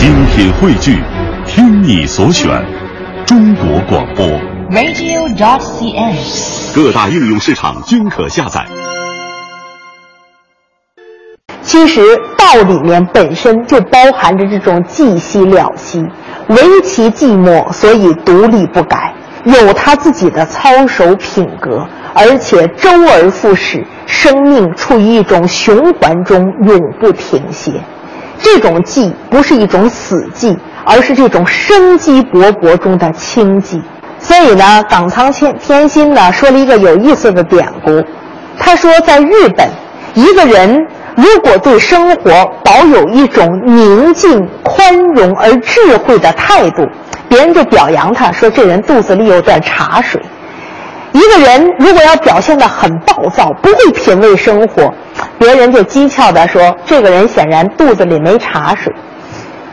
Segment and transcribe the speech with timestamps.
[0.00, 0.98] 精品汇聚，
[1.46, 2.48] 听你所选，
[3.26, 4.24] 中国广播。
[4.70, 6.16] radio.cn。
[6.74, 8.64] 各大应用市场均可下载。
[11.60, 12.00] 其实
[12.38, 16.02] 道里面本身就包含着这种寂兮了兮，
[16.48, 19.12] 唯其寂寞，所以独立不改，
[19.44, 27.72] 有他自己的操守品格，而且周而复始，生命处于一种循环中永不停歇。
[28.42, 33.80] 这种寂不是一种死寂，而是这种生机勃勃中的清寂。
[34.18, 38.02] 所以呢，冈仓天天心呢说了一个有意思的典故，
[38.58, 39.68] 他说在日本，
[40.14, 40.86] 一个人
[41.16, 42.30] 如果对生活
[42.64, 46.86] 保有一种宁静、宽容而智慧的态度，
[47.28, 50.20] 别人就表扬他说这人肚子里有点茶水。
[51.12, 54.92] 一个人如果要表现得很暴躁，不会品味生活，
[55.38, 58.92] 别人就讥诮地说这个人显然肚子里没茶水。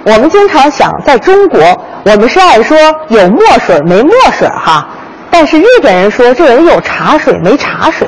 [0.04, 1.60] 我们经常想，在中国，
[2.06, 2.78] 我们是爱说
[3.10, 4.88] 有墨水没墨水哈，
[5.30, 8.08] 但是日本人说这人有茶水没茶水，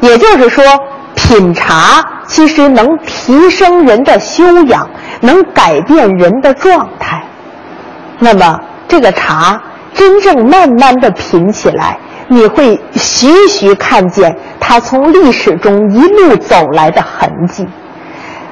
[0.00, 0.64] 也就是说，
[1.14, 4.88] 品茶其实能提升人的修养，
[5.20, 7.22] 能改变人的状态。
[8.20, 9.60] 那么，这个茶
[9.92, 17.66] 真正慢慢的品起来，你会徐徐看见他从历史中一路走来的痕迹。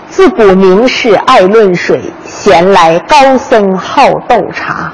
[0.09, 4.93] 自古名士爱论水，闲来高僧好斗茶。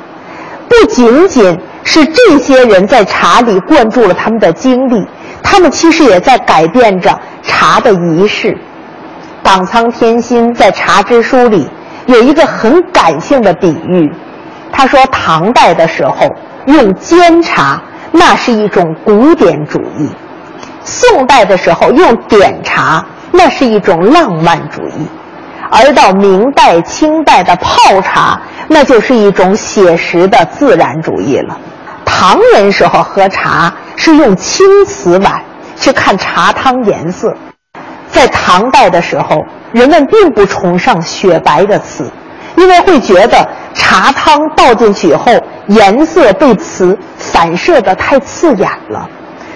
[0.69, 5.05] 不仅仅是这些人在茶里灌注了他们的精力，
[5.43, 8.57] 他们其实也在改变着茶的仪式。
[9.43, 11.69] 冈仓天心在《茶之书》里
[12.07, 14.13] 有一个很感性的比喻，
[14.71, 16.33] 他说唐代的时候
[16.67, 20.09] 用煎茶，那是一种古典主义；
[20.85, 25.07] 宋代的时候用点茶，那是一种浪漫主义；
[25.71, 31.57] 而到明代、清代的泡茶，那就是一种写实的自然主义了。
[32.05, 35.41] 唐人时候喝茶是用青瓷碗
[35.77, 37.35] 去看茶汤颜色，
[38.09, 42.11] 在唐代的时候，人们并不崇尚雪白的瓷，
[42.57, 45.33] 因为会觉得茶汤倒进去以后，
[45.69, 49.09] 颜色被瓷反射的太刺眼了。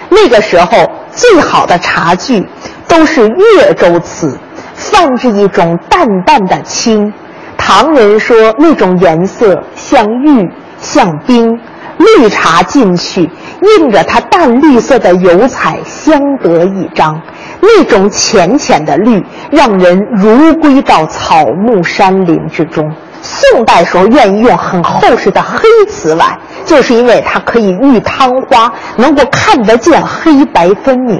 [0.09, 2.47] 那个时候最好的茶具
[2.87, 4.37] 都是越州瓷，
[4.73, 7.11] 泛着一种淡淡的青。
[7.57, 11.59] 唐人说那种颜色像玉，像冰。
[11.99, 13.29] 绿茶进去，
[13.79, 17.21] 映着它淡绿色的油彩，相得益彰。
[17.61, 22.91] 那种浅浅的绿，让人如归到草木山林之中。
[23.25, 31.17] 宋代时候愿意用很厚实的黑瓷碗，就是因为它可以遇汤花，能够看得见黑白分明。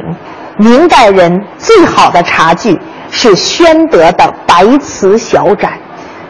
[0.58, 2.78] 明代人最好的茶具
[3.10, 5.72] 是宣德的白瓷小盏，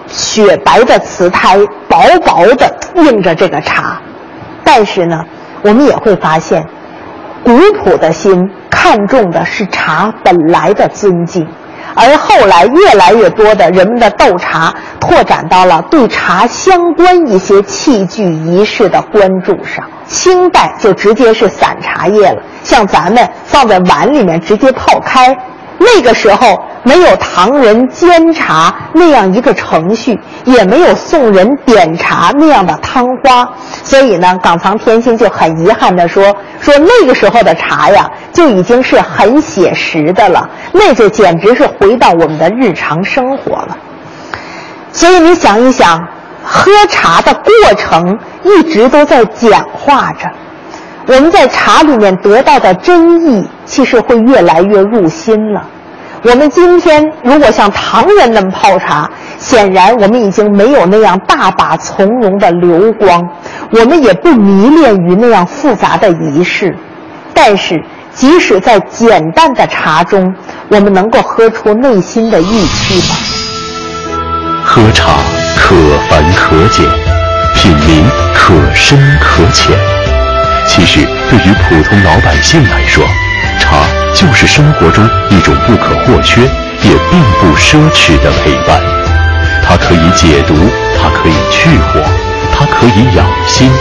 [0.08, 1.58] 雪白的瓷胎，
[1.90, 4.00] 薄薄的映着这个茶。
[4.64, 5.26] 但是呢，
[5.64, 6.64] 我们也会发现，
[7.44, 7.52] 古
[7.84, 11.48] 朴的心看重的是茶本来的尊敬，
[12.04, 19.88] 而后来越来越多的人们的斗茶拓展到了对茶相关一些器具仪式的关注上。
[20.06, 25.36] 清代就直接是散茶叶了，像咱们放在碗里面直接泡开。
[25.80, 33.48] 那个时候没有唐人煎茶那样一个程序，也没有宋人点茶那样的汤花，
[33.84, 36.24] 所以呢，冈仓天心就很遗憾地说
[36.60, 43.78] ：“说那个时候的茶呀，就已经是很写实的了，那就简直是回到我们的日常生活了。”
[44.92, 46.00] 所以你想一想，
[46.44, 50.30] 喝茶的过程一直都在简化着。
[51.08, 55.66] 我们在茶里面得到的真意，其实会越来越入心了。
[56.26, 63.22] 我们今天如果像唐人那么泡茶，显然我们已经没有那样大把从容的流光，
[63.72, 66.74] 我们也不迷恋于那样复杂的仪式。
[67.34, 67.84] 但是，
[68.16, 70.34] 即使在简单的茶中，
[70.70, 73.16] 我们能够喝出内心的意趣吧？
[74.64, 75.10] 喝茶
[75.58, 75.76] 可
[76.10, 76.86] 繁可简，
[77.54, 78.02] 品茗
[78.34, 79.76] 可深可浅。
[80.66, 83.04] 其实，对于普通老百姓来说，
[83.60, 83.76] 茶
[84.14, 88.80] 就是生活中一种不可或缺，也并不奢侈的陪伴。
[89.66, 90.54] 它可以解毒，
[91.02, 92.00] 它可以去火，
[92.54, 93.72] 它可以养心，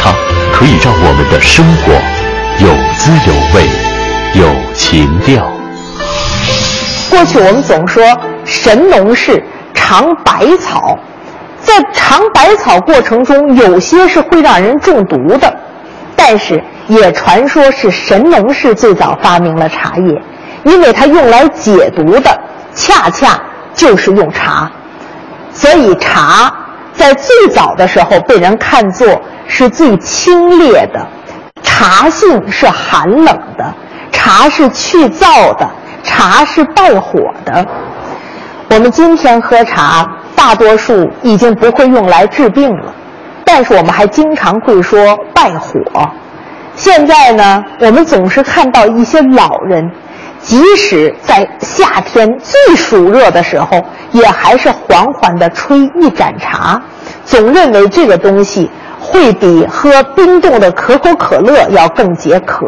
[0.00, 0.12] 它
[0.52, 1.92] 可以让我们的生活
[2.60, 3.68] 有滋有味，
[4.34, 5.50] 有情调。
[7.10, 8.02] 过去我们总说
[8.44, 9.42] 神农氏
[9.72, 10.96] 尝百草，
[11.60, 15.52] 在尝百草过程中，有些是会让人中毒的。
[16.16, 20.22] 但是也传说是神农氏最早发明了茶叶，
[20.64, 22.38] 因为它用来解毒的
[22.74, 23.40] 恰恰
[23.72, 24.70] 就是用茶。
[25.52, 26.52] 所以茶
[26.92, 29.06] 在最早的时候被人看作
[29.46, 31.06] 是最清冽的，
[31.62, 33.26] 茶性是寒冷
[33.56, 33.74] 的，
[34.10, 35.68] 茶是去燥的，
[36.02, 37.64] 茶是败火的。
[38.70, 42.92] 我们今天喝茶，大多数已经不会用来治病了，
[43.44, 45.80] 但是我们还经常会说败火。
[46.76, 49.90] 现在呢，我们总是看到一些老人。
[50.40, 53.82] 即使在夏天最暑热的时候，
[54.12, 56.78] 也还是缓缓地吹一盏茶，
[57.24, 62.66] 总认为这个东西会比喝冰冻的可口可乐要更解渴。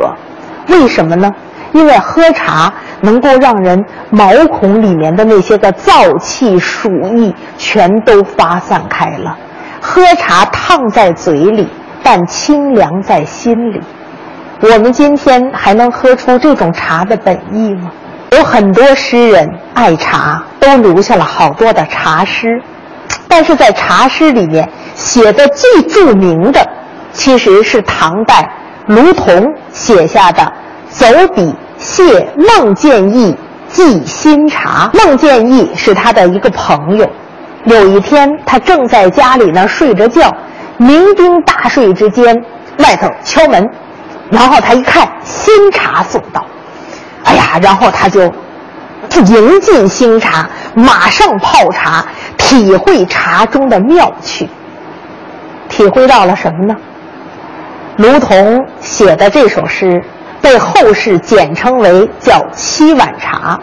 [0.69, 1.31] 为什么呢？
[1.73, 9.37] 因为喝茶能够让人毛孔里面的那些个燥气、暑意全都发散开了。
[9.83, 11.69] 喝茶烫在嘴里，
[12.07, 13.81] 但清凉在心里。
[14.61, 17.91] 我们今天还能喝出这种茶的本意吗？
[18.31, 22.63] 有很多诗人爱茶，都留下了好多的茶诗。
[23.27, 26.65] 但是在茶诗里面写的最著名的，
[27.13, 28.49] 其实是唐代
[28.87, 30.41] 卢仝写下的
[30.89, 33.37] 《走笔谢孟建义
[33.69, 34.89] 寄新茶》。
[35.05, 37.11] 孟建义是他的一个朋友。
[37.65, 40.33] 有一天，他正在家里呢睡着觉，
[40.79, 42.45] 酩酊大睡之间，
[42.79, 43.69] 外头敲门。
[44.31, 46.45] 然后他一看新茶送到，
[47.25, 48.23] 哎呀，然后他就
[49.25, 52.05] 迎进新茶，马上泡茶，
[52.37, 54.49] 体会茶中的妙趣。
[55.69, 56.75] 体会到了什么呢？
[57.99, 60.03] 卢仝写的这首诗
[60.43, 63.59] 被后世简称为叫七碗茶，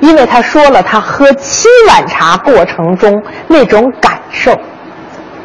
[0.00, 4.54] 因为他说了他喝七碗茶过程中那种感受。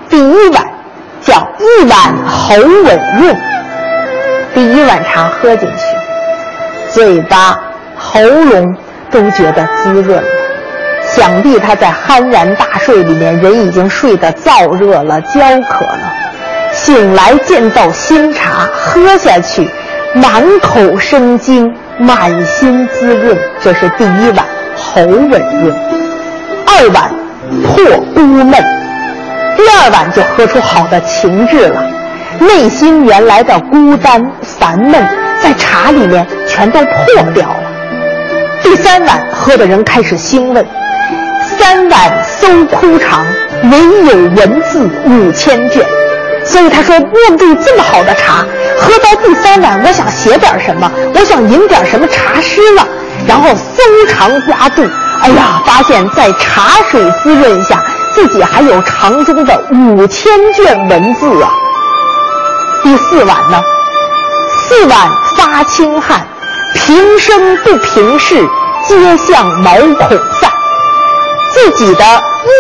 [0.09, 0.65] 第一碗
[1.21, 3.36] 叫一碗喉吻润。
[4.54, 7.60] 第一碗茶喝进去，嘴巴、
[7.98, 8.75] 喉咙
[9.12, 10.30] 都觉得滋润了。
[11.12, 15.39] 想必他在酣然大睡里面，人已经睡得燥热了、焦
[15.69, 16.13] 渴了。
[16.71, 19.68] 醒来见到新茶，喝下去，
[20.13, 23.38] 满口生津，满心滋润。
[23.60, 24.45] 这是第一碗
[24.75, 25.75] 喉吻润。
[26.68, 27.12] 二碗
[27.63, 27.83] 破
[28.13, 28.54] 孤闷，
[29.59, 31.83] 第二碗就喝出好的情致了。
[32.39, 34.94] 内心原来的孤单烦闷，
[35.44, 37.63] 在茶里面全都破掉了。
[38.63, 40.65] 第三碗喝的人开始兴奋，
[41.57, 43.25] 三碗搜枯肠，
[43.63, 45.85] 唯有文字五千卷。
[46.45, 48.45] 所以他说，面对这么好的茶，
[48.77, 52.88] 喝到第三碗，我想写点什么，我想吟点什么茶诗了。
[53.27, 54.81] 然后搜肠刮肚，
[55.21, 57.83] 哎呀，发现在茶水滋润下，
[58.13, 61.51] 自己还有肠中的五千卷文字啊。
[62.83, 63.61] 第四碗呢？
[64.67, 66.27] 四碗发清汗，
[66.73, 68.35] 平生不平事，
[68.88, 70.51] 皆向毛孔散。
[71.51, 72.03] 自己的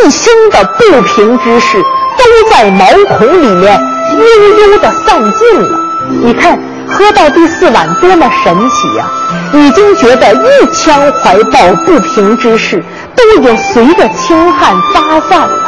[0.05, 1.77] 一生的不平之事，
[2.17, 2.85] 都在毛
[3.17, 3.79] 孔里面
[4.17, 5.79] 悠悠的散尽了。
[6.23, 9.05] 你看，喝到第四碗多么神奇呀！
[9.53, 12.83] 已经觉得一腔怀抱不平之事，
[13.19, 15.59] 都已经随着清汗发散了。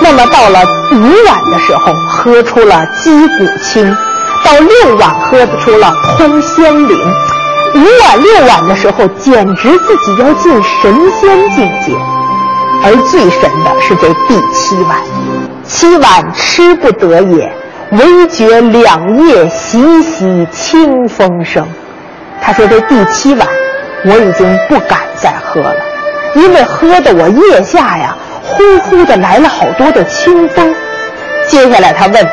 [0.00, 0.60] 那么到了
[0.92, 3.94] 五碗的时候，喝出了击鼓清；
[4.44, 6.96] 到六碗喝出了通仙灵；
[7.74, 11.94] 五碗六碗的时候，简直自己要进神仙境界。
[12.84, 14.98] 而最神的是这第七碗，
[15.66, 17.52] 七碗吃不得也，
[17.92, 21.66] 唯觉两腋习习清风生。
[22.40, 23.48] 他说这第七碗，
[24.04, 25.74] 我已经不敢再喝了，
[26.36, 28.16] 因为喝的我腋下呀。
[28.48, 30.72] 呼呼的来了好多的清风，
[31.48, 32.24] 接下来他问：“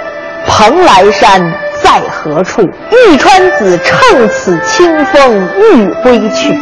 [0.45, 1.41] 蓬莱山
[1.81, 2.61] 在何处？
[2.61, 6.53] 玉川子乘此清风欲归去。”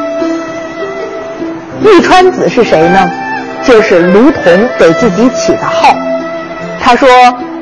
[1.84, 3.12] 玉川子是谁呢？
[3.62, 5.94] 就是卢仝给自己起的号。
[6.80, 7.10] 他说：“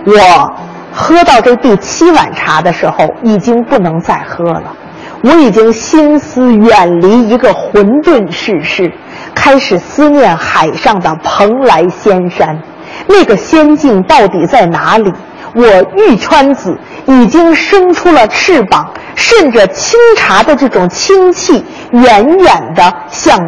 [0.06, 0.54] 我
[0.94, 4.76] 喝到这第七碗茶的时候，已经不能再喝了，
[5.24, 8.94] 我已经心思远离一个混沌世事。”
[9.42, 12.62] 开始思念海上的蓬莱仙山，
[13.08, 15.14] 那个仙境到底在哪里？
[15.56, 15.64] 我
[15.96, 23.40] 玉川子已经生出了翅膀，顺着清茶的这种清气，远远的向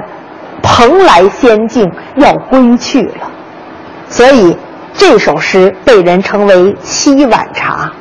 [0.64, 3.30] 蓬莱仙境要归去了。
[4.08, 4.58] 所以
[4.94, 7.92] 这首诗被人称为七碗茶。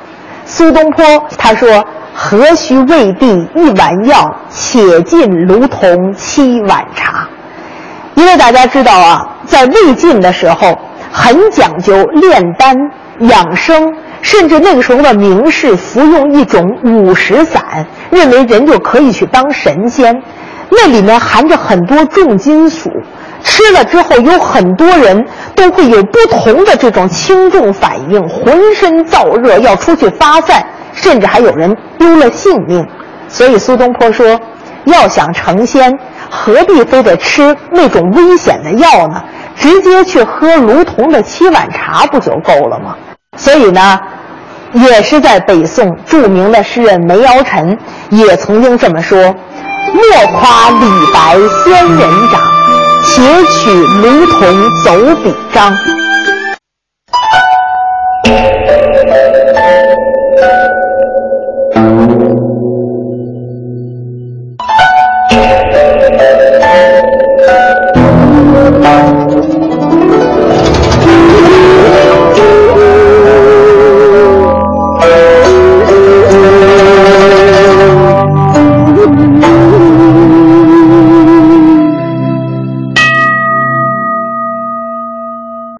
[0.46, 1.04] 苏东坡
[1.36, 7.28] 他说：“何须魏帝一碗药，且尽卢仝七碗茶。”
[8.20, 10.78] 因为大家知道啊，在魏晋的时候
[11.10, 12.76] 很讲究炼丹
[13.20, 17.64] 养生，甚至那个时候的名士服用一种五石散，
[18.10, 20.14] 认为人就可以去当神仙。
[20.68, 22.90] 那里面含着很多重金属，
[23.42, 25.24] 吃了之后有很多人
[25.56, 30.62] 都会有不同的这种轻重反应，浑身燥热，要出去发散，
[30.92, 32.86] 甚至还有人丢了性命。
[33.28, 34.38] 所以苏东坡说，
[34.84, 35.98] 要想成仙，
[36.30, 39.22] 何必非得吃那种危险的药呢？
[39.56, 42.94] 直接去喝卢仝的七碗茶不就够了吗？
[43.36, 43.98] 所以呢，
[44.72, 47.76] 也是在北宋著名的诗人梅尧臣
[48.08, 49.18] 也曾经这么说
[49.92, 50.02] ：“莫
[50.38, 52.40] 夸李白仙人掌，
[53.04, 55.76] 且取卢仝走笔章。”